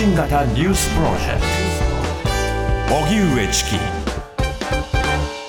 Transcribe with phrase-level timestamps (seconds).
[0.00, 1.40] 信型ニュースプロジェク
[2.88, 2.94] ト。
[3.04, 3.70] 荻上チキ。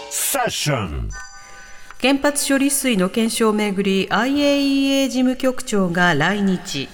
[0.09, 1.09] セッション。
[2.01, 6.89] 原発処理水の検証をめぐり IAEA 事務局長が来日。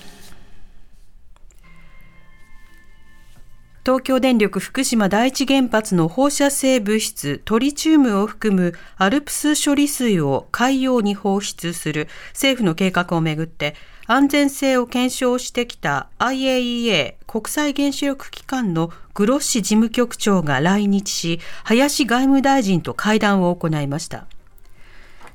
[3.83, 13.74] 東京電力福島第一原発の放射性物質トリチウムを含むアルプス処理水を海洋に放出する政府の計画をめぐって
[14.10, 24.25] 安全性を検証してきた IAEA 国際原子力機関のグロッシ事務局長が来日し林外務大臣と会談を行いました。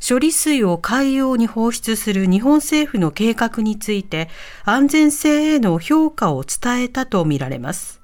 [0.07, 4.29] 処理水を海洋に放出する日本政府の計画について
[4.65, 8.02] 安全性への評価を伝えたとみられます。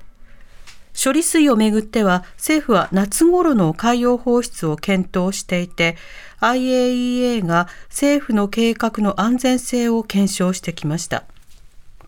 [1.03, 5.97] 処理水をめぐっては政府は夏頃の海洋放出を検討していて
[6.41, 11.25] IAEA が政府の計画の安全性を検証してきました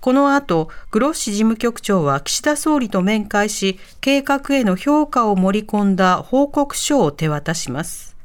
[0.00, 8.16] この後、グロッシ事務局長は岸田総理と面会し、計画への評価を盛り込んだ報告書を手渡します。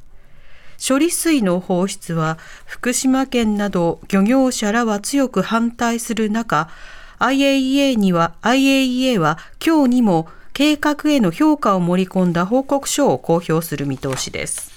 [0.82, 6.70] 処理水の放出は福島県など漁業者らは強く反対する中、
[7.18, 14.72] IAEA には IAEA は今日にも計画への評価を盛り込んだ報告書を公表する見通しです。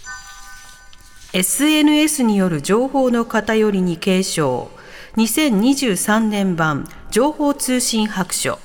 [1.31, 4.67] SNS による情報の偏りに警鐘、
[5.16, 8.59] 2023年版情報通信白書。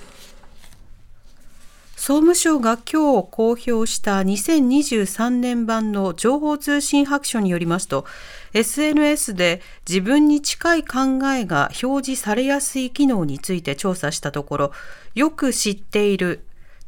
[1.94, 8.06] 総務省が今日公表した2023年版の情報通信白書によりますと、
[8.54, 14.72] SNS で自分に近い考えが表示されやすい機能について調査したところ、
[15.14, 16.42] よく知っている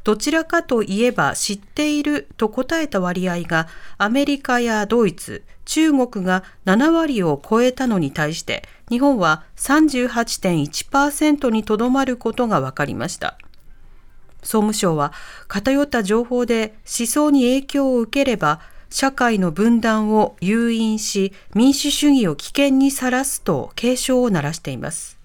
[0.07, 13.37] どちらかといえば知っていると答えた割合がアメリカやドイツ、中国が7割を超えたのに対して日本は38.1%にとどまることが分かりました。
[14.43, 15.11] 総務省は
[15.49, 25.16] 偏った情報で思想に影響を受ければ社会の分断を誘引し民主主義を危険にさらすと警鐘を鳴らしています。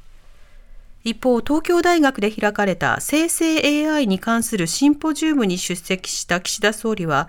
[1.04, 7.28] 一方、東京大学で開かれた生成 AI に関するシンポジウムに出席した岸田総理は、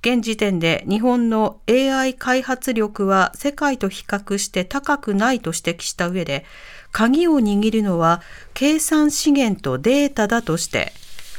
[0.00, 6.44] 現時点で日本の AI 開発力は世界と比較して高くないと指摘した上で、
[6.92, 8.22] 鍵を握るのは
[8.54, 10.92] 計算資源とデータだとして、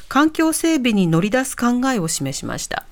[0.10, 2.84] 環境整備に乗り出す考えを示しました。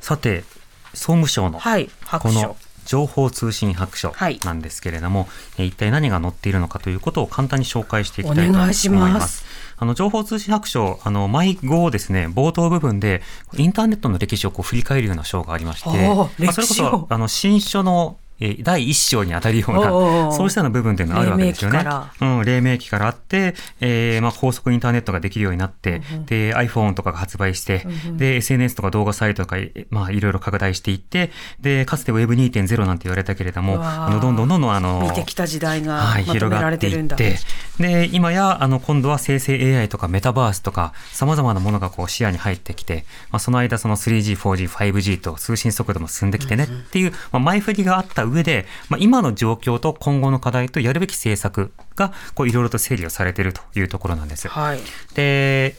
[0.00, 0.44] さて、
[0.92, 1.88] 総務省の、はい、
[2.20, 4.14] この情報通信白書
[4.44, 8.90] なんですけれども、はい、一体何が載っているのかということを簡単に紹介していきたいと思います。
[8.90, 9.44] ます。
[9.76, 13.22] あの情報通信白書、あの毎号ですね、冒頭部分で
[13.56, 21.84] インターネットの歴史をこう振り返るような章がありまして、まあ、それこそあの新書のえ第一章に当たるような、そうしたような部分っていうのがあるわけですよね。
[22.20, 29.56] うん、黎明期からあって、えー、まあ、高速インターネットができるようになって、うんうん、で、iPhone とかが発売して、うんうん、で、SNS とか動画サイトとか、
[29.90, 31.30] まあ、いろいろ拡大していって、
[31.60, 37.36] で、かつて Web2.0 なんて言われたけれども、あの、どんどんどんどん、あの、見てきた時代が、はい、広がっていって、
[37.78, 54.48] で、今や、あの、今度は生成 AI とかメタバースとか、様々なものがこう視野に入ってきて、まあ、その間、その 3G、4G、5G と通信速度も進んできてねっていう、まあ、前振りがあった上で、まあ、今の状況と今後の課題とやるべき政策がこういろいろと整理をされているというところなんです。
[54.48, 54.80] はい、
[55.14, 55.76] で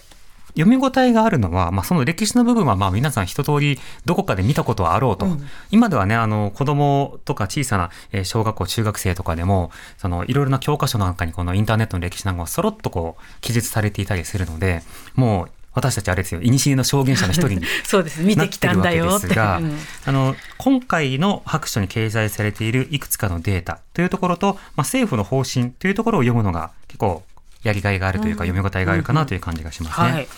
[0.55, 14.81] 読み応えがあるのは、まあ、その歴史の部分はまあ皆さん一通りどこかで見たことはあろうと、うん、今ではねあの子供とか小さな小学校中学生とかでもそのいろいろな教科書なんかにこのインターネットの歴史なんかがそろっとこう記述されていたりするので
[15.15, 27.23] もう私たちあれですよ、古の証言者の一人に そうです、見てきたんだよですが、うん、あの、今回の白書に掲載されているいくつかのデータというところと、まあ、政府の方針というところを読むのが結構
[27.63, 30.11] やりがいがあるというか、読み応えがあるかなという感じがしますね。
[30.11, 30.23] はい。
[30.23, 30.29] で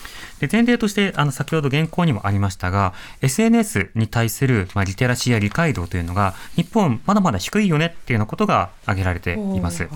[0.52, 9.88] 前提としてあの先ほど原稿にもありましたが SNS に対する、まあ、リテラシーや理解度というのが日本まだまだ低いよねっていうようなことが挙げられています。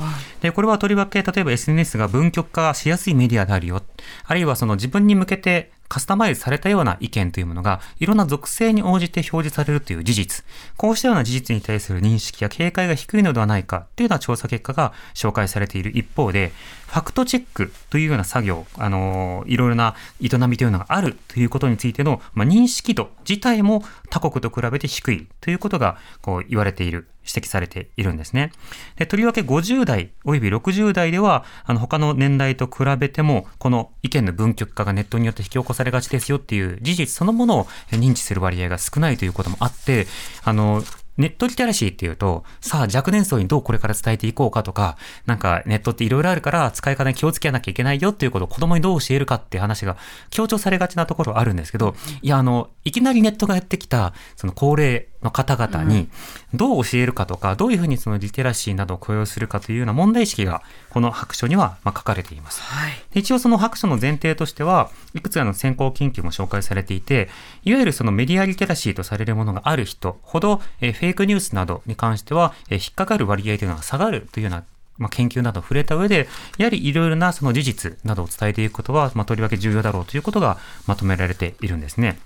[0.41, 3.81] でこれはとりわけ例えば SNS が分極化しやすいメディアであるよ
[4.25, 10.45] あるいはその自分に向けてカスタマイズされたような意見というものが、いろんな属性に応じて表示されるという事実。
[10.75, 16.51] こうしたような事実に対する認識や警戒が低いのではないかというような調査結果が紹介されている一方で、
[16.87, 28.51] ファクトチェックというような作業、あのいろいろな営みというのがあるということについての、まあ、認識度自体も他国と比べて低いということがこう言われている指摘されているんですね。
[28.95, 40.07] でとりわけ50代及び60代では、あの他の年代と比べても、この意見の分極化がネットによって引き起こされがちですよっていう事実そのものを認知する割合が少ないということもあって、
[40.43, 40.83] あの、
[41.17, 49.97] ネットリテラシーっていうと、さあ若年層にどうこれから伝えていこうかとか、なんかネットっていろいろあるから使い方に気をつけなきゃいけないよっていうことを子供にどう教えるかっていう話が
[50.29, 56.09] 強調されがちなところあるんですけど、いや、あの、いきなりネットがやってきた、その高齢の方々に
[56.53, 62.61] どう教えるかとか、どういうふうにそのリテラシーなどを雇用するかというような問題意識がこの白書にはまあ書かれています。
[62.61, 62.93] はい。
[63.13, 67.29] 一応その白書の前提としてはいくつかの先行研究も紹介されていて
[67.63, 74.63] いわゆるそのメディアリテラシーとされるものがある人ほど、えーフェイクニュースなどに関しては、え引っかかる割合というのが下がるというような
[74.97, 76.27] まあ、研究などを触れた上で、
[76.57, 80.57] やはりいろいろなその事実などを伝えていくことは、まあ、とりわけ重要だろうということが
[80.87, 82.19] まとめられているんですね。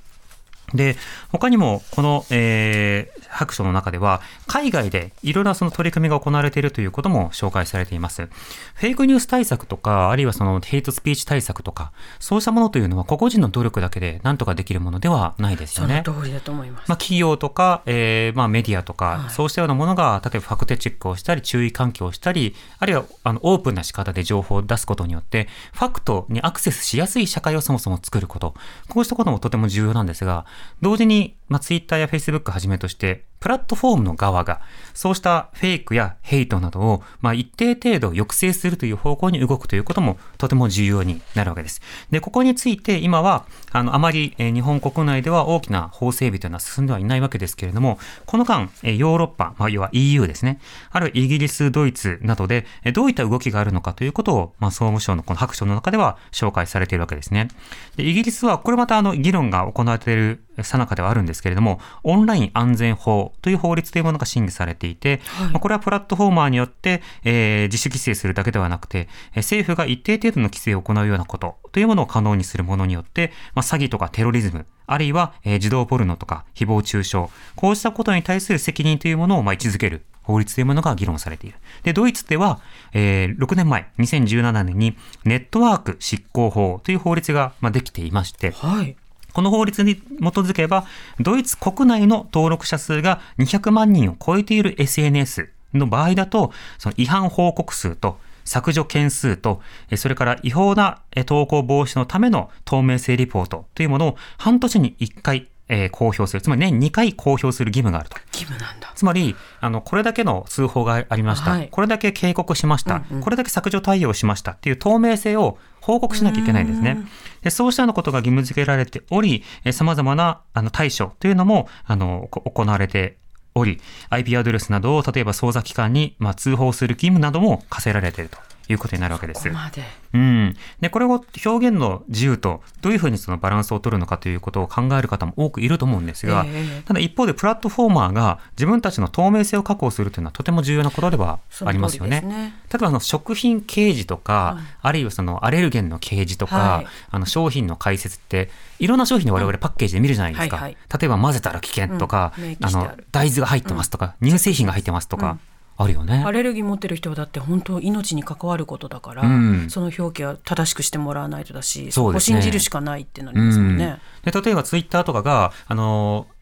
[0.73, 0.95] で、
[1.31, 8.27] 他にも、この、えー白書の中では、海外でいろいろなその取り組みが行われているということも紹介されています。
[8.75, 16.03] フェイクニュース対策とか、あるいはそのヘイトスピーチ対策とか、そうしたものというのは個々人の努力だけで何とかできるものではないですそよね。
[16.05, 16.89] の通りだと思います。
[16.89, 28.55] まあ、企業とか、えーまあ、メディアとか、はいそうしたようなものが、例えばファクトチェックをしたり、注意喚起をしたり、あるいはあのオープンな仕方で情報を出すことによって、ファクトにアクセスしやすい社会をそもそも作ること、
[28.89, 30.45] こうしたこともとても重要なんですが、
[30.81, 34.61] 同時に、まあ、Twitter や Facebook はじめとして、プラットフォームの側が、
[34.93, 41.81] そうしたフェイクやヘイトなどを、まあ、一定程度抑制するという方向に動くということもとても重要になるわけです。
[42.11, 47.97] で、ここについて今は、あの、あまり、えー日本国内では大きな法整備というのは進んではいないわけですけれども、
[48.27, 50.59] この間、えーヨーロッパ、まあ、要は EU ですね、
[50.91, 57.47] あるイギリス、ドイツなどで、えーどういった動きがあるのかということを、まあ、総務省のこの白書の中では紹介されているわけですね。
[57.95, 65.21] でイギリスは、これまたあの、議論が行われているさなかではあるんですけれども、オンライン安全法という法律というものが審議されていて、
[65.51, 77.17] まあこれはプラットフォーマーによって、えー自主規制するだけではなくて、えー政府が一定程度の規制を行うようなことというものを可能にするものによって、まあ、詐欺とかテロリズム、あるいは、えー児童ポルノとか誹謗中傷、
[77.55, 81.57] こうしたことに対する責任というものをまあ位置づける法律というものが議論されている。
[81.83, 82.59] で、ドイツでは、
[82.93, 88.95] えー6年前、2017年にネットワーク執行法という法律がまあできていまして、はい。
[89.33, 90.85] この法律に基づけば、
[91.19, 99.61] ドイツ国内の登録者数が200万人を超えている SNS の場合だと、その違反報告数と削除件数と、
[99.95, 106.41] それから違法な投稿防止のための透明性リポートというものを半年に1回、えー公表する。
[106.41, 108.17] つまり年2回公表する義務があると。
[108.33, 108.91] 義務なんだ。
[108.93, 111.51] つまり、あの、これだけの通報がありました。
[111.51, 116.97] はいこれだけ警告しました、これだけ削除対応しましたっていう透明性を報告しなきゃいけないんですね。
[117.41, 123.17] でそうしたようなことが義務付けられており、えー様々なあの対処というのも、あの、こ行われて
[123.55, 123.79] おり、
[124.09, 128.37] IP アドレスなどを例えば捜査機関に、まあ、通報する義務なども課せられていると
[128.71, 129.43] いうことになるわけです。
[129.43, 129.83] ここまで。
[130.13, 130.55] うん。
[130.79, 142.21] で、これを表現の自由とどういうふうにそのバランスを取るのかということを考える方も多くいると思うんですが、ええただ一方でプラットフォーマーが自分たちの透明性を確保するというのはとても重要なことではありますよね。
[142.21, 142.53] ね。
[142.69, 146.87] 例えばあの食品掲示とか、あるいはそのアレルゲンの掲示とか、はい。
[147.09, 150.55] あの商品の解説っていろんな商品で我々パッケージで見るじゃないですか。
[150.57, 150.77] はいはい。
[150.99, 152.57] 例えば混ぜたら危険とか、うん。
[152.61, 155.37] あの大豆が入ってますとか、乳製品が入ってますとか、
[155.83, 156.23] あるよね。
[156.25, 159.69] アレルギー持ってる人はだって本当命に関わることだから、うん。
[159.69, 162.37] その表記は正しくしてもらわないとだし、そうですね。
[162.37, 163.77] こ信じるしかないってなりますもん。
[163.77, 163.99] ね。
[164.23, 166.41] で例えばツイッターとかが、あのー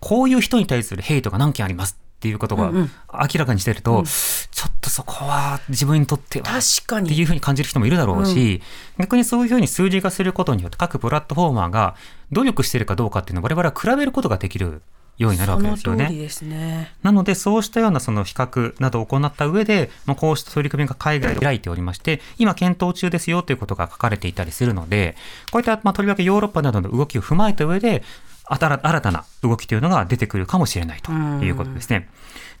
[0.00, 2.90] こういう人に対するヘイトが何件ありますっていうことがうんうん。
[3.12, 7.10] 明らかにしてると、ちょっとそこは自分にとっては確かに。
[7.10, 8.62] っていうふうに感じる人もいるだろうし、
[8.98, 11.96] 逆にそういうふうに数字化することによって各プラットフォーマーが
[12.32, 14.82] 努力しているかどうかっていうのを我々は比べることができる
[15.18, 16.08] ようになるわけですよね。
[16.42, 16.92] ね。
[17.02, 25.16] なので、そうしたようなその比較などを行った上で、まあ、こうした取り組みが海外で開いておりまして、今検討中ですよということが書かれていたりするので、
[25.50, 28.02] こういった、まあ、とりわけヨーロッパなどの動きを踏まえた上で、
[28.50, 32.08] 新新たな動きというのが出てくるかもしれないということですね。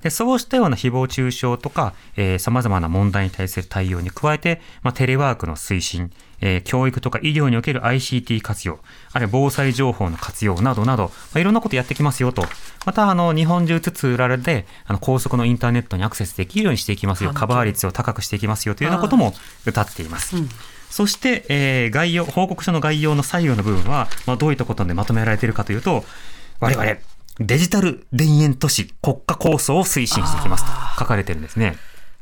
[0.02, 8.78] でそうしたような誹謗中傷とか、えー、様々な問題に対する対応に加えて、まあ、テレワークの推進、えー教育とか医療における ICT 活用、
[9.12, 12.44] あるいは防災情報の活用などなど、まあ、いろんなことやってきますよと。
[12.86, 17.32] また、あの、日本中津々浦々で、あの、高速のインターネットにアクセスできるようにしていきますよ。
[17.32, 19.34] カバー率を高くしていきますよというようなことも
[19.66, 20.36] 歌っています。
[20.90, 26.04] そして、えー概要、報告書の概要の最後の部分は、まあ、どういったことでまとめられているかというと、
[26.60, 26.96] 我々、
[27.40, 31.76] デジタル田園都市国家構想を推進していきますと書かれてるんですね。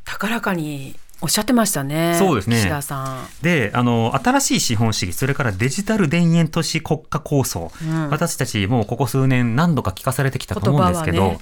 [0.05, 2.17] 高らかにおっしゃってましたね。
[2.19, 3.29] そうですね岸田さん。
[3.43, 11.39] で、あの、新しい資本主義、それからデジタル田園都市国家構想、うん私たちもうここ数年何度か聞かされてきたと思うんですけど、ね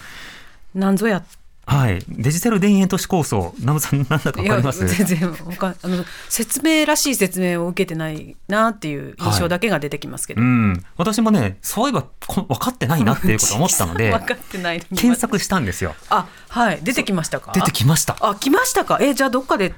[0.75, 1.25] なんぞやっ
[1.67, 4.87] はい、デジタル田園都市構想、ナムさん、なんだかわかります？
[4.87, 15.95] 全然わかあの説明らしい説明を受けてないなっていう印象だけが出てきますけど、うん、私もね、そういえばこ分かってないなっていうことを思ったので、 分かってない検索したんですよ。
[16.11, 16.81] あはい。
[16.83, 17.53] 出てきましたか？
[17.53, 18.17] 出てきました。
[18.21, 18.99] あ来ましたか？
[19.01, 19.75] えじゃあどっかで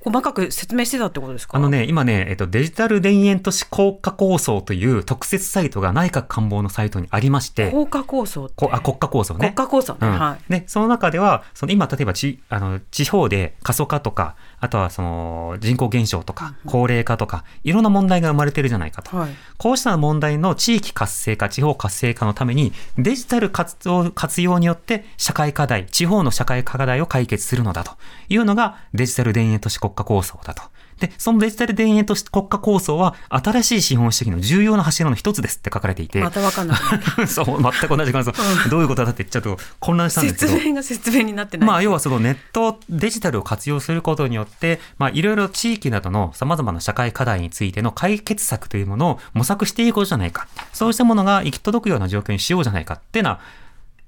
[0.00, 1.56] 細かく説明してたってことですか？
[1.56, 9.40] あのね、今ね、えっと、デジタル田園都市効果構想という特設サイトが内閣官房のサイトにありまして、効果構想こあ国家構想ね。
[9.40, 10.18] 国家構想ね、うん。
[10.18, 10.52] はい。
[10.52, 19.30] でその中ではその今例えばちあの地方で過疎化とかあとはその人口減少とか高齢化とかいろんな問題が生まれてるじゃないかと、はい。
[19.56, 27.92] こうした問題の地域活性化地方活性化のためにデジタル活動活用によって社会課題地方の社会課題を解決するのだと
[28.28, 30.62] いうのがデジタル田園都市国家構想だと。
[31.00, 38.32] で、そのデジタル田園都市国家構想は新しい資本主義の重要な柱の一つですって書かれていて、また分かんなくなった そう、全く同じ感想。
[38.68, 40.52] どういうことだってちょっと混乱したんですけど。
[40.52, 50.48] 説明が説明になってない、まあ、要はそのネット、デジタルを活用することによって、まあ、いろいろ地域などの様々な社会課題についての解決策というものを模索していこうじゃないか。
[50.72, 53.40] そうしたものが行き届くような状況にしようじゃないかっていうのは、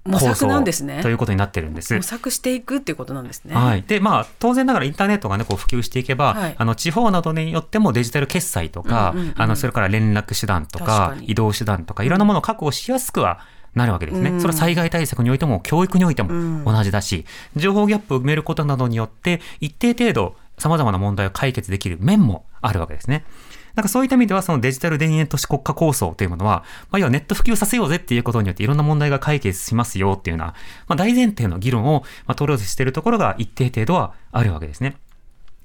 [0.05, 2.03] 模索なんですねということになってるんです模。
[2.03, 3.83] 索していくっていうことなんですねはい。
[3.83, 13.41] で、まあ、当然ながらインターネットがね、こう普及していけば、はいあの、地方などによってもデジタル決済とか、うんうんうんあの、それから連絡手段と確か移動手段とか、いろんなものを確保しやすくは
[13.75, 14.31] なるわけですね。
[14.31, 17.27] うんそれは災害対策においても、教育においてうんも同じだし、
[17.57, 23.25] 情報ギャップを埋めることなどによって、一定程度、様々な問題を解決できる面もあるわけですね。
[23.75, 30.55] なんかそういった意味では、そのデジタル田園都市国家構想というものは、まあ、要はネット普及させようぜっていうことによっていろんな問題が解決しますよっていうような、
[30.89, 34.97] まあ、大前提の議論を、まあ、取ろうとしているところが一定程度はあるわけですね。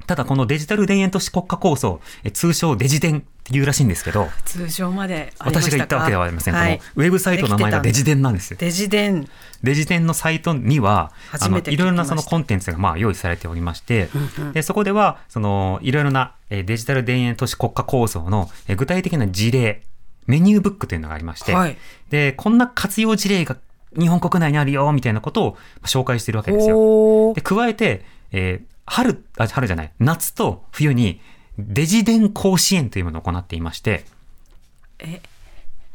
[0.08, 6.54] ただこのデジタル田園都市国家構想、え通称デジデンっていうらしいんですけど、通常まで私が言ったわけではありません。
[6.54, 8.56] はいこのウェブサイトの名前がデジデンなんです。
[8.56, 9.28] デジデン
[9.64, 14.10] デジデンのサイトには、あのいろいろなそのコンテンツがまあ用意されておりまして、
[14.54, 19.84] でそこでは、そのいろいろなえーデジタル田園都市国家構想のえー具体的な事例、
[20.28, 21.78] メニューブックというのがありまして、はい
[22.10, 23.58] で、こんな活用事例が
[23.98, 27.34] 日本国内にあるよ、みたいなことを紹介しているわけですよ。
[27.36, 31.20] で、加えて、えー春、あ、春じゃない、夏と冬に
[31.58, 34.06] デジデン甲子園というものを行っていまして、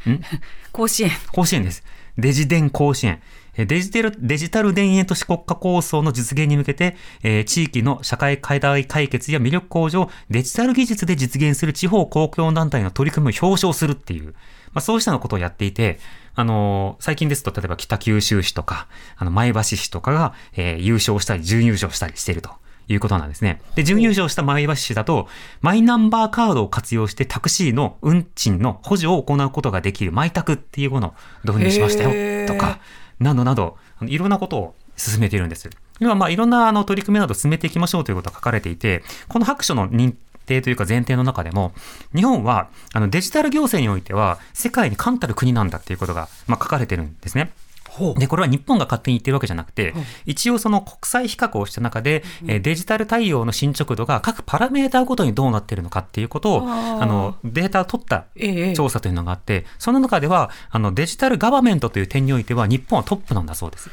[0.72, 1.84] 甲子園甲子園です。
[2.18, 3.20] デジデン甲子園。
[3.56, 14.34] えーデジタル、デジタル田園都市国家構想の実現に向けて、えー地域の社会課題解決や魅力向上、デジタル技術で実現する地方公共団体の取り組みを表彰するっていう、
[14.72, 15.98] まあ、そうしたようなことをやっていて、
[16.34, 22.50] あのー最近ですと、例えば北九州市とか、あの、前橋市とかが、えー優勝したり、準優勝したりしていると。
[22.92, 23.60] いうことなんですね。
[23.76, 25.28] で、準優勝した前橋市だと、
[25.60, 32.80] マイナンバーカードを活用してタクシーの運賃の補助を行うことができるマイタクっていうものを導入しましたよ、とか、
[33.18, 35.70] などなど、いろんなことを進めているんです。
[36.00, 40.14] 今、まあ、いろんなあの取り組みなど進めていきましょうということが書かれていて、この白書の認
[40.46, 41.72] 定というか前提の中でも、
[42.14, 47.52] 日本はあのデジタル行政においては世界に冠たる国なんだっていうことが、まあ、書かれてるんですね。
[47.90, 49.94] ほで、これは日本が勝手に言ってるわけじゃなくて、
[50.26, 58.72] 一応その国際比較をした中で、えーデジタル対応の進捗度が各パラメーターごとにどうなってるのかっていうことを、あの、データを取ったええ。
[58.74, 63.90] 調査というのがあって、その中では、あの、デジタルガバメントという点においては日本はトップなんだそうです。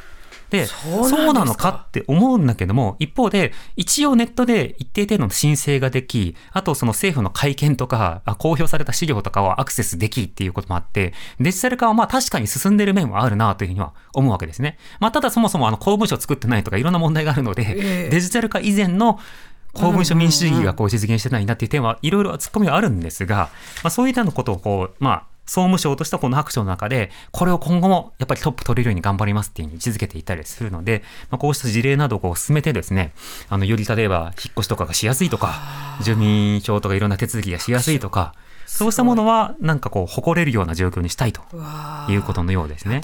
[0.50, 14.78] で、そうなのかって思うんだけども、一方で、一応ネットで一定程度の申請ができ、あとその政府の会見とか、あ公表された資料とかはアクセスできっていうこともあって、デジタル化はまあ確かに進んでる面はあるなというふうには思うわけですね。
[15.00, 19.20] まあただそもそもあの公文書を作ってないとかいろんな問題があるので、ええデジタル化以前の
[19.74, 23.50] 公文書民主主義がこう実現してないなっていう点はいろいろ突っ込みはあるんですが、
[23.84, 33.14] まあ、そういったのことをこう、まあ、総務省としてはこの白書の中で、これを今後もやっぱりトップ取れるように頑張りますっていうふうに位置づけていたりするので、まあ、こうした事例などをこう進めてですね、
[33.50, 35.56] あの、より例えば引っ越しとかがしやすいとか、
[36.04, 38.36] 住民票とかいろんな手続きがしやすいとか、
[38.68, 41.42] そうしたものはなんかこう誇れるような状況にしたいと
[42.10, 43.02] いうことのようですね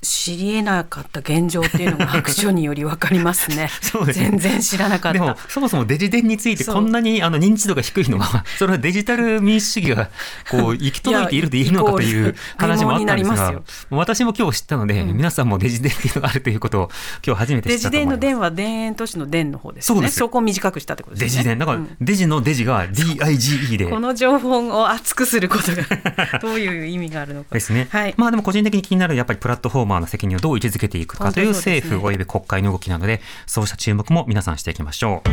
[0.00, 3.68] 知り得なかった現状っていうのが白書により分かりますね。
[3.82, 4.12] そね。
[4.12, 5.18] 全然知らなかった。
[5.18, 10.10] でも、そもそもデジデンについてこんなにあの認知度が低いのは、それはデジタル民主主義が
[10.50, 13.60] こう 行き届いていると言えるのかという話もあったんですが。
[13.90, 16.90] 私も今日知ったので、皆さんもデジデンっていうのがあるということを
[17.26, 18.20] 今日初めて知デジったと思います。
[18.20, 20.08] デンの電は田園都市の電の方ですね。
[20.10, 21.38] そこを短くしたってことですね。
[21.38, 21.58] デジデン。
[21.58, 23.86] だから、デジのデジが DIGE で。
[23.86, 27.54] この情報を熱くすることがどういう意味があるのか。
[27.54, 27.88] ですね。
[27.90, 35.30] はい、まあでも個人的に気になるやっぱりプラットフォーマーの責任をどう位置づけていくかという政府及び国会の動きなので、そうした注目も皆さんしていきましょう。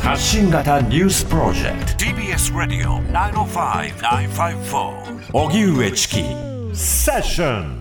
[0.00, 2.04] 発信型ニュースプロジェクト。
[2.04, 6.22] TBS ラディオ905-954おぎゅうえちき
[6.72, 7.79] セッション